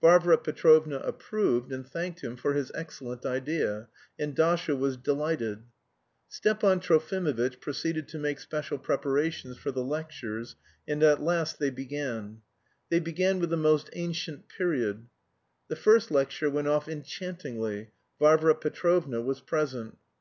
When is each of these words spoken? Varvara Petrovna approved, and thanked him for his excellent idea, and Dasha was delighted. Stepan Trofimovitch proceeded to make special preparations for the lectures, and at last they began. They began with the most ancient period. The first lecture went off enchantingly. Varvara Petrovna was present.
Varvara 0.00 0.36
Petrovna 0.38 0.98
approved, 1.04 1.70
and 1.70 1.86
thanked 1.88 2.20
him 2.24 2.34
for 2.36 2.52
his 2.52 2.72
excellent 2.74 3.24
idea, 3.24 3.86
and 4.18 4.34
Dasha 4.34 4.74
was 4.74 4.96
delighted. 4.96 5.62
Stepan 6.28 6.80
Trofimovitch 6.80 7.60
proceeded 7.60 8.08
to 8.08 8.18
make 8.18 8.40
special 8.40 8.76
preparations 8.76 9.56
for 9.56 9.70
the 9.70 9.84
lectures, 9.84 10.56
and 10.88 11.00
at 11.04 11.22
last 11.22 11.60
they 11.60 11.70
began. 11.70 12.40
They 12.88 12.98
began 12.98 13.38
with 13.38 13.50
the 13.50 13.56
most 13.56 13.88
ancient 13.92 14.48
period. 14.48 15.06
The 15.68 15.76
first 15.76 16.10
lecture 16.10 16.50
went 16.50 16.66
off 16.66 16.88
enchantingly. 16.88 17.92
Varvara 18.18 18.56
Petrovna 18.56 19.20
was 19.22 19.40
present. 19.40 19.96